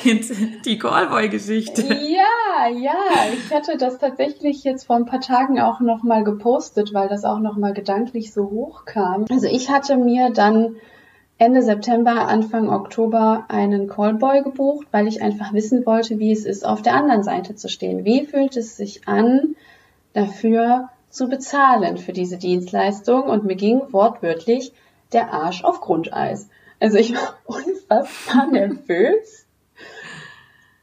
[0.05, 1.83] Also, die Callboy-Geschichte.
[1.83, 2.95] Ja, ja.
[3.33, 7.39] Ich hatte das tatsächlich jetzt vor ein paar Tagen auch nochmal gepostet, weil das auch
[7.39, 9.27] nochmal gedanklich so hoch kam.
[9.31, 10.77] Also ich hatte mir dann
[11.39, 16.65] Ende September, Anfang Oktober einen Callboy gebucht, weil ich einfach wissen wollte, wie es ist,
[16.65, 18.07] auf der anderen Seite zu stehen.
[18.07, 19.55] Wie fühlt es sich an,
[20.15, 23.25] dafür zu bezahlen für diese Dienstleistung?
[23.25, 24.73] Und mir ging wortwörtlich
[25.13, 26.49] der Arsch auf Grundeis.
[26.81, 29.47] Also ich war unfassbar nervös.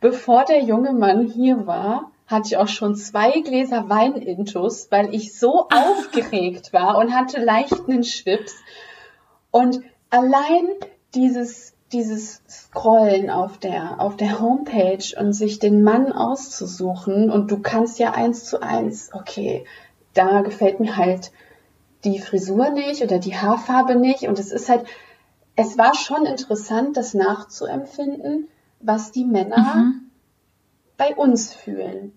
[0.02, 5.16] Bevor der junge Mann hier war, hatte ich auch schon zwei Gläser Wein intus, weil
[5.16, 8.54] ich so aufgeregt war und hatte leicht einen Schwips.
[9.50, 9.82] Und
[10.14, 10.68] allein
[11.16, 17.60] dieses, dieses Scrollen auf der, auf der Homepage und sich den Mann auszusuchen und du
[17.60, 19.66] kannst ja eins zu eins, okay,
[20.14, 21.32] da gefällt mir halt
[22.04, 24.86] die Frisur nicht oder die Haarfarbe nicht und es ist halt,
[25.56, 28.50] es war schon interessant, das nachzuempfinden,
[28.82, 30.12] was die Männer mhm.
[30.96, 32.14] bei uns fühlen.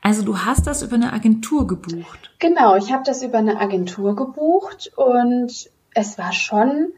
[0.00, 2.30] Also du hast das über eine Agentur gebucht.
[2.38, 6.92] Genau, ich habe das über eine Agentur gebucht und es war schon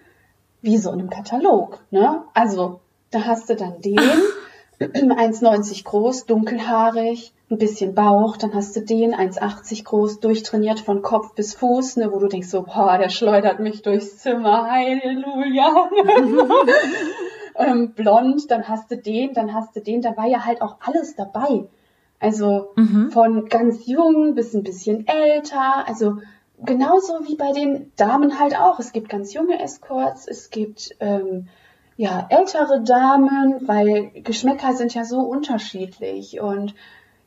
[0.62, 1.80] wie so in einem Katalog.
[1.90, 2.22] Ne?
[2.34, 3.98] Also da hast du dann den,
[4.80, 11.34] 1,90 groß, dunkelhaarig, ein bisschen Bauch, dann hast du den 1,80 groß, durchtrainiert von Kopf
[11.34, 15.90] bis Fuß, ne, wo du denkst so, boah, der schleudert mich durchs Zimmer, Halleluja.
[17.56, 20.76] ähm, blond, dann hast du den, dann hast du den, da war ja halt auch
[20.80, 21.66] alles dabei.
[22.20, 23.10] Also mhm.
[23.10, 26.18] von ganz jung bis ein bisschen älter, also
[26.64, 28.78] genauso wie bei den Damen halt auch.
[28.78, 31.48] Es gibt ganz junge Escorts, es gibt ähm,
[31.96, 36.74] ja ältere Damen, weil Geschmäcker sind ja so unterschiedlich und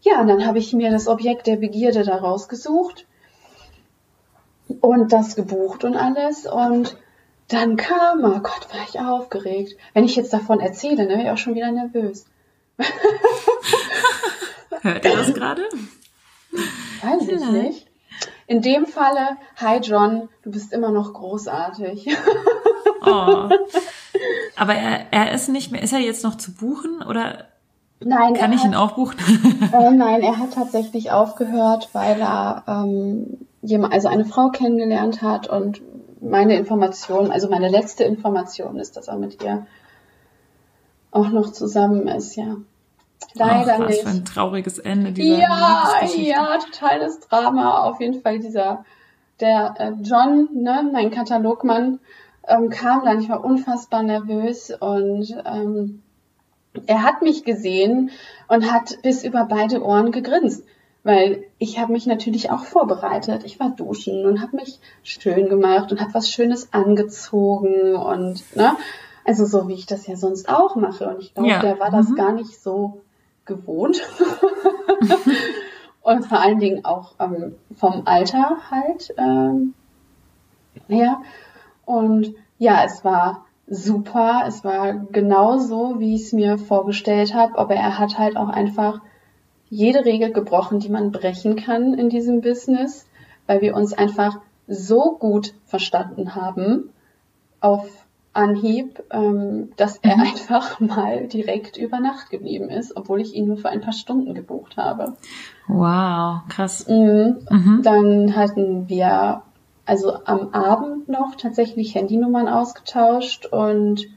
[0.01, 3.05] ja, und dann habe ich mir das Objekt der Begierde da rausgesucht
[4.81, 6.45] und das gebucht und alles.
[6.45, 6.97] Und
[7.47, 9.77] dann kam, oh Gott, war ich aufgeregt.
[9.93, 12.25] Wenn ich jetzt davon erzähle, dann wäre ich auch schon wieder nervös.
[14.81, 15.63] Hört ihr das gerade?
[17.01, 17.87] Weiß ich nicht.
[18.53, 22.07] In dem Falle, hi John, du bist immer noch großartig.
[23.05, 23.49] Oh.
[24.55, 27.47] Aber er, er ist nicht mehr, ist er jetzt noch zu buchen oder
[27.99, 29.17] Nein, kann ich hat, ihn auch buchen?
[29.73, 35.49] Äh, nein, er hat tatsächlich aufgehört, weil er ähm, jemand, also eine Frau kennengelernt hat
[35.49, 35.81] und
[36.21, 39.67] meine Information, also meine letzte Information ist, dass er mit ihr
[41.11, 42.55] auch noch zusammen ist, ja.
[43.33, 44.01] Leider Ach, was nicht.
[44.01, 47.83] für ein trauriges Ende dieser Ja, ja, totales Drama.
[47.83, 48.85] Auf jeden Fall dieser,
[49.39, 51.99] der äh, John, ne, mein Katalogmann,
[52.47, 53.19] ähm, kam dann.
[53.19, 56.03] Ich war unfassbar nervös und ähm,
[56.87, 58.11] er hat mich gesehen
[58.47, 60.65] und hat bis über beide Ohren gegrinst,
[61.03, 63.43] weil ich habe mich natürlich auch vorbereitet.
[63.45, 68.75] Ich war duschen und habe mich schön gemacht und habe was Schönes angezogen und ne,
[69.25, 71.07] also so wie ich das ja sonst auch mache.
[71.07, 71.59] Und ich glaube, ja.
[71.59, 72.15] der war das mhm.
[72.15, 73.02] gar nicht so
[73.45, 74.01] gewohnt.
[76.01, 79.73] und vor allen Dingen auch ähm, vom Alter halt ähm,
[80.87, 81.21] her.
[81.85, 84.43] Und ja, es war super.
[84.47, 89.01] Es war genauso, wie ich es mir vorgestellt habe, aber er hat halt auch einfach
[89.69, 93.07] jede Regel gebrochen, die man brechen kann in diesem Business,
[93.47, 96.89] weil wir uns einfach so gut verstanden haben
[97.59, 98.02] auf
[98.33, 100.23] Anhieb, ähm, dass er mhm.
[100.23, 104.33] einfach mal direkt über Nacht geblieben ist, obwohl ich ihn nur für ein paar Stunden
[104.33, 105.13] gebucht habe.
[105.67, 106.87] Wow, krass.
[106.87, 107.37] Mhm.
[107.49, 107.81] Mhm.
[107.83, 109.43] Dann hatten wir
[109.85, 114.07] also am Abend noch tatsächlich Handynummern ausgetauscht und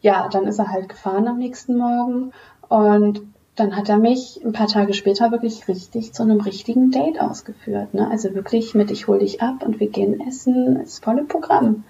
[0.00, 2.32] ja, dann ist er halt gefahren am nächsten Morgen
[2.68, 3.22] und
[3.56, 7.94] dann hat er mich ein paar Tage später wirklich richtig zu einem richtigen Date ausgeführt.
[7.94, 8.08] Ne?
[8.08, 11.84] Also wirklich mit ich hol dich ab und wir gehen essen, das volle Programm.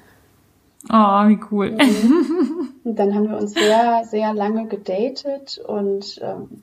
[0.88, 1.72] Oh, wie cool.
[1.72, 2.68] Mhm.
[2.84, 6.62] Und dann haben wir uns sehr, sehr lange gedatet und ähm,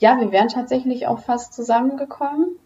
[0.00, 2.58] ja, wir wären tatsächlich auch fast zusammengekommen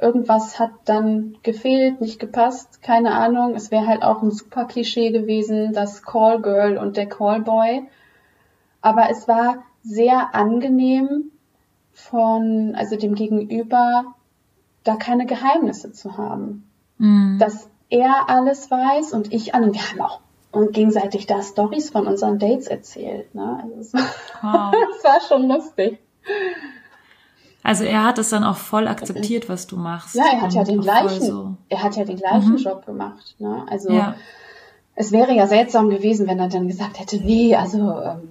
[0.00, 3.54] irgendwas hat dann gefehlt, nicht gepasst, keine Ahnung.
[3.54, 7.88] Es wäre halt auch ein super Klischee gewesen, das Call Girl und der Call Boy.
[8.80, 11.30] Aber es war sehr angenehm
[11.92, 14.14] von, also dem Gegenüber,
[14.84, 16.68] da keine Geheimnisse zu haben.
[16.98, 17.38] Mhm.
[17.38, 19.64] Dass er alles weiß und ich an.
[19.64, 20.20] Und wir haben auch
[20.56, 23.34] und gegenseitig da Stories von unseren Dates erzählt.
[23.34, 23.60] Ne?
[23.62, 24.74] Also es, wow.
[24.96, 25.98] es war schon lustig.
[27.62, 30.14] Also er hat es dann auch voll akzeptiert, was du machst.
[30.14, 31.54] Ja, er hat ja den gleichen, so.
[31.68, 32.58] er hat ja den gleichen mhm.
[32.58, 33.34] Job gemacht.
[33.38, 33.66] Ne?
[33.68, 34.14] Also ja.
[34.94, 38.28] es wäre ja seltsam gewesen, wenn er dann gesagt hätte, nee, also ähm,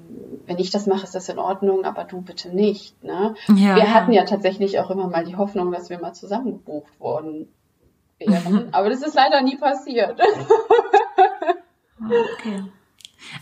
[0.47, 3.03] wenn ich das mache, ist das in Ordnung, aber du bitte nicht.
[3.03, 3.35] Ne?
[3.49, 3.93] Ja, wir ja.
[3.93, 7.47] hatten ja tatsächlich auch immer mal die Hoffnung, dass wir mal zusammen gebucht worden
[8.19, 8.69] wären.
[8.73, 10.19] aber das ist leider nie passiert.
[11.99, 12.63] okay.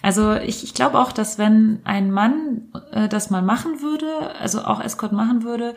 [0.01, 4.63] Also ich, ich glaube auch, dass wenn ein Mann äh, das mal machen würde, also
[4.63, 5.75] auch Escort machen würde,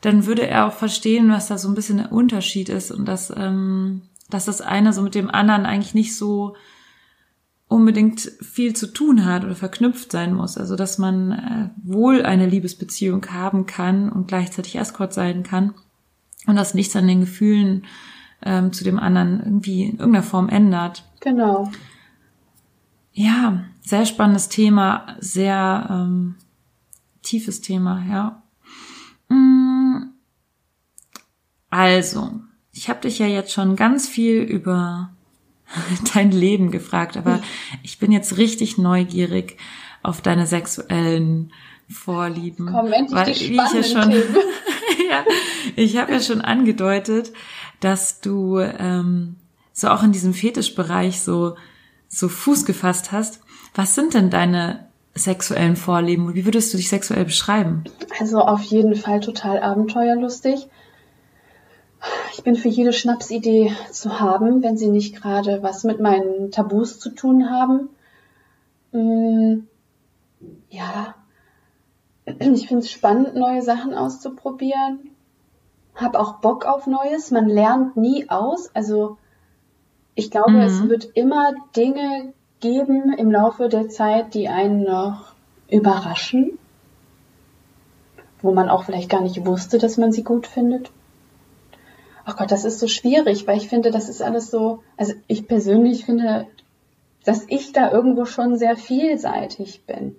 [0.00, 3.32] dann würde er auch verstehen, was da so ein bisschen der Unterschied ist und dass,
[3.34, 6.54] ähm, dass das eine so mit dem anderen eigentlich nicht so
[7.68, 10.56] unbedingt viel zu tun hat oder verknüpft sein muss.
[10.56, 15.74] Also dass man äh, wohl eine Liebesbeziehung haben kann und gleichzeitig Escort sein kann
[16.46, 17.86] und das nichts an den Gefühlen
[18.42, 21.04] ähm, zu dem anderen irgendwie in irgendeiner Form ändert.
[21.20, 21.70] Genau.
[23.12, 26.34] Ja, sehr spannendes Thema, sehr ähm,
[27.22, 28.42] tiefes Thema, ja.
[29.28, 30.10] Mm.
[31.70, 32.40] Also,
[32.72, 35.10] ich habe dich ja jetzt schon ganz viel über
[36.14, 37.40] dein Leben gefragt, aber
[37.82, 39.56] ich bin jetzt richtig neugierig
[40.02, 41.52] auf deine sexuellen
[41.88, 42.68] Vorlieben.
[42.72, 44.36] Komm, endlich weil die wie ich ja schon, spannenden
[45.10, 45.24] ja,
[45.76, 47.32] ich habe ja schon angedeutet,
[47.80, 49.36] dass du ähm,
[49.72, 51.56] so auch in diesem Fetischbereich so
[52.08, 53.40] so Fuß gefasst hast.
[53.74, 56.34] Was sind denn deine sexuellen Vorlieben?
[56.34, 57.84] Wie würdest du dich sexuell beschreiben?
[58.20, 60.68] Also auf jeden Fall total abenteuerlustig.
[62.32, 67.00] Ich bin für jede Schnapsidee zu haben, wenn sie nicht gerade was mit meinen Tabus
[67.00, 67.88] zu tun haben.
[68.92, 69.66] Mm,
[70.70, 71.14] Ja,
[72.26, 75.10] ich finde es spannend, neue Sachen auszuprobieren.
[75.96, 77.30] Hab auch Bock auf Neues.
[77.30, 78.70] Man lernt nie aus.
[78.74, 79.18] Also
[80.14, 80.60] ich glaube, Mhm.
[80.60, 85.34] es wird immer Dinge geben im Laufe der Zeit, die einen noch
[85.68, 86.58] überraschen,
[88.40, 90.90] wo man auch vielleicht gar nicht wusste, dass man sie gut findet.
[92.24, 95.46] Ach Gott, das ist so schwierig, weil ich finde, das ist alles so, also ich
[95.46, 96.46] persönlich finde,
[97.24, 100.16] dass ich da irgendwo schon sehr vielseitig bin.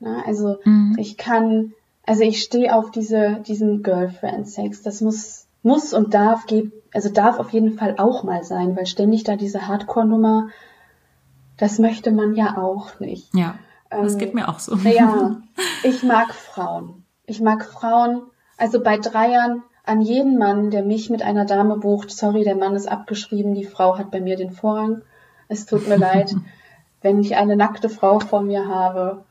[0.00, 0.96] Na, also Mhm.
[0.98, 1.72] ich kann,
[2.10, 4.82] also ich stehe auf diese, diesen Girlfriend-Sex.
[4.82, 8.86] Das muss, muss und darf, geb- also darf auf jeden Fall auch mal sein, weil
[8.86, 10.48] ständig da diese Hardcore-Nummer,
[11.56, 13.32] das möchte man ja auch nicht.
[13.34, 13.54] Ja,
[13.90, 14.74] das Ähm, geht mir auch so.
[14.76, 15.36] ja,
[15.84, 17.04] ich mag Frauen.
[17.26, 18.22] Ich mag Frauen.
[18.56, 22.74] Also bei Dreiern an jeden Mann, der mich mit einer Dame bucht, sorry, der Mann
[22.74, 25.02] ist abgeschrieben, die Frau hat bei mir den Vorrang.
[25.48, 26.34] Es tut mir leid.
[27.02, 29.24] Wenn ich eine nackte Frau vor mir habe,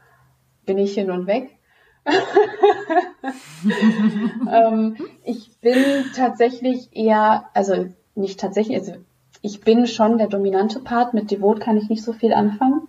[0.65, 1.57] bin ich hin und weg.
[4.51, 5.77] ähm, ich bin
[6.15, 8.93] tatsächlich eher, also nicht tatsächlich, also
[9.41, 11.13] ich bin schon der dominante Part.
[11.13, 12.87] Mit Devot kann ich nicht so viel anfangen.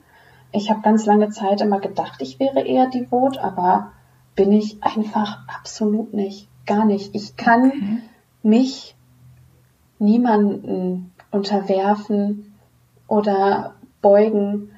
[0.53, 3.93] Ich habe ganz lange Zeit immer gedacht, ich wäre eher devot, aber
[4.35, 6.49] bin ich einfach absolut nicht.
[6.67, 7.15] Gar nicht.
[7.15, 7.99] Ich kann Okay.
[8.43, 8.97] mich
[9.99, 12.53] niemanden unterwerfen
[13.07, 14.71] oder beugen.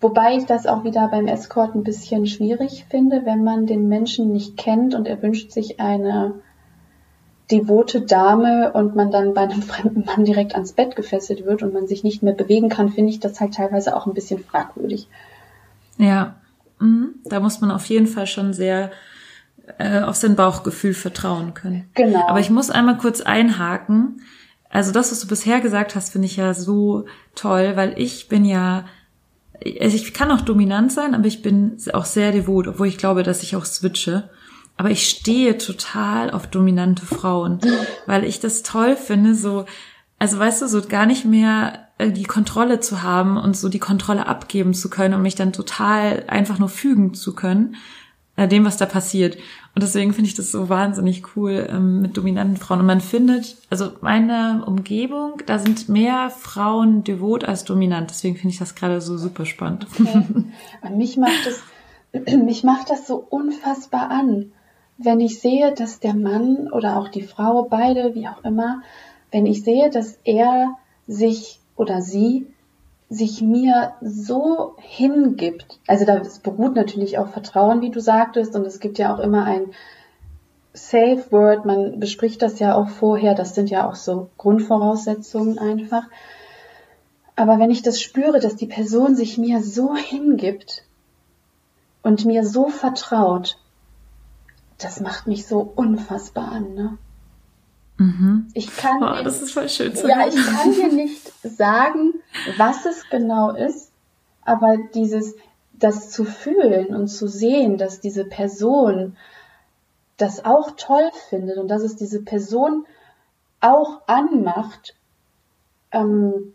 [0.00, 4.32] Wobei ich das auch wieder beim Escort ein bisschen schwierig finde, wenn man den Menschen
[4.32, 6.34] nicht kennt und er wünscht sich eine
[7.50, 11.72] devote Dame und man dann bei einem fremden Mann direkt ans Bett gefesselt wird und
[11.72, 15.08] man sich nicht mehr bewegen kann, finde ich das halt teilweise auch ein bisschen fragwürdig.
[15.98, 16.36] Ja,
[16.78, 17.14] mhm.
[17.24, 18.90] da muss man auf jeden Fall schon sehr
[19.78, 21.88] äh, auf sein Bauchgefühl vertrauen können.
[21.94, 22.28] Genau.
[22.28, 24.20] Aber ich muss einmal kurz einhaken.
[24.70, 28.44] Also das, was du bisher gesagt hast, finde ich ja so toll, weil ich bin
[28.44, 28.84] ja,
[29.80, 33.22] also ich kann auch dominant sein, aber ich bin auch sehr devot, obwohl ich glaube,
[33.22, 34.28] dass ich auch switche.
[34.76, 37.60] Aber ich stehe total auf dominante Frauen,
[38.06, 39.64] weil ich das toll finde, so,
[40.18, 43.78] also weißt du, so gar nicht mehr äh, die Kontrolle zu haben und so die
[43.78, 47.76] Kontrolle abgeben zu können und mich dann total einfach nur fügen zu können,
[48.36, 49.36] äh, dem, was da passiert.
[49.74, 52.80] Und deswegen finde ich das so wahnsinnig cool ähm, mit dominanten Frauen.
[52.80, 58.10] Und man findet, also meine Umgebung, da sind mehr Frauen devot als dominant.
[58.10, 59.86] Deswegen finde ich das gerade so super spannend.
[59.98, 60.22] Okay.
[60.82, 64.52] Und mich macht das, mich macht das so unfassbar an,
[64.98, 68.82] wenn ich sehe, dass der Mann oder auch die Frau, beide, wie auch immer,
[69.30, 72.46] wenn ich sehe, dass er sich oder sie
[73.08, 75.78] sich mir so hingibt.
[75.86, 79.44] Also das beruht natürlich auf Vertrauen, wie du sagtest, und es gibt ja auch immer
[79.44, 79.72] ein
[80.72, 86.04] Safe Word, man bespricht das ja auch vorher, das sind ja auch so Grundvoraussetzungen einfach.
[87.34, 90.84] Aber wenn ich das spüre, dass die Person sich mir so hingibt
[92.02, 93.58] und mir so vertraut,
[94.78, 96.98] das macht mich so unfassbar an, ne?
[97.98, 98.48] Mhm.
[98.54, 100.28] Ich kann Oh, dir- das ist voll schön zu ja, hören.
[100.28, 102.14] ich kann dir nicht sagen,
[102.58, 103.90] was es genau ist,
[104.42, 105.34] aber dieses,
[105.72, 109.16] das zu fühlen und zu sehen, dass diese Person
[110.18, 112.86] das auch toll findet und dass es diese Person
[113.60, 114.94] auch anmacht,
[115.92, 116.54] ähm,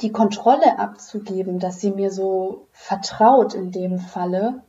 [0.00, 4.62] die Kontrolle abzugeben, dass sie mir so vertraut in dem Falle,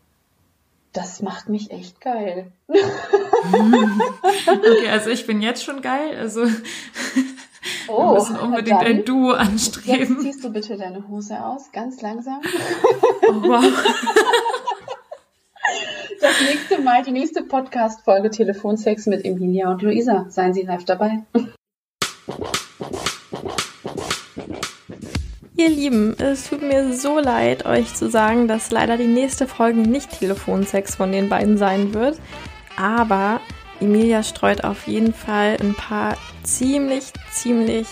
[0.93, 2.51] das macht mich echt geil.
[4.47, 6.15] Okay, also ich bin jetzt schon geil.
[6.17, 6.41] Also
[7.87, 10.19] wir müssen unbedingt Oh, dann- ein Duo Jetzt anstreben.
[10.21, 12.41] ziehst du bitte deine Hose aus, ganz langsam.
[13.27, 13.63] Oh, wow.
[16.19, 20.25] Das nächste Mal, die nächste Podcast-Folge Telefonsex mit Emilia und Luisa.
[20.29, 21.23] Seien Sie live dabei.
[25.61, 29.81] Ihr Lieben, es tut mir so leid, euch zu sagen, dass leider die nächste Folge
[29.81, 32.19] nicht Telefonsex von den beiden sein wird.
[32.77, 33.41] Aber
[33.79, 37.85] Emilia streut auf jeden Fall ein paar ziemlich, ziemlich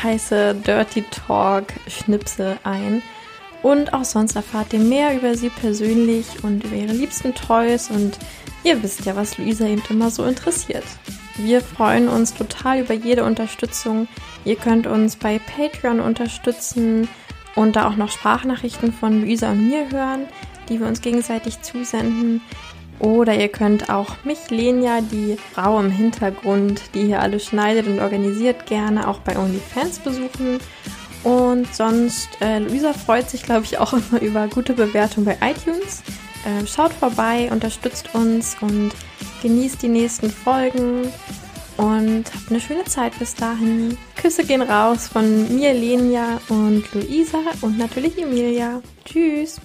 [0.00, 3.02] heiße Dirty Talk Schnipsel ein.
[3.64, 8.16] Und auch sonst erfahrt ihr mehr über sie persönlich und über ihre liebsten Toys und
[8.62, 10.84] ihr wisst ja, was Luisa eben immer so interessiert.
[11.36, 14.08] Wir freuen uns total über jede Unterstützung.
[14.44, 17.08] Ihr könnt uns bei Patreon unterstützen
[17.54, 20.26] und da auch noch Sprachnachrichten von Luisa und mir hören,
[20.68, 22.40] die wir uns gegenseitig zusenden.
[22.98, 28.00] Oder ihr könnt auch mich, Lenia, die Frau im Hintergrund, die hier alles schneidet und
[28.00, 30.60] organisiert, gerne auch bei OnlyFans besuchen.
[31.24, 36.02] Und sonst, äh, Luisa freut sich, glaube ich, auch immer über gute Bewertungen bei iTunes.
[36.44, 38.92] Äh, schaut vorbei, unterstützt uns und
[39.42, 41.12] genießt die nächsten Folgen
[41.76, 43.98] und habt eine schöne Zeit bis dahin.
[44.16, 48.80] Küsse gehen raus von mir, Lenia und Luisa und natürlich Emilia.
[49.04, 49.60] Tschüss.